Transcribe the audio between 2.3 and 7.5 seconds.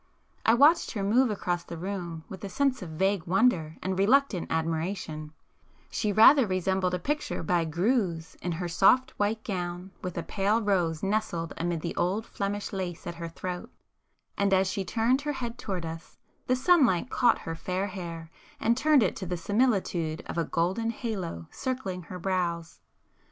a sense of vague wonder and reluctant admiration,—she rather resembled a picture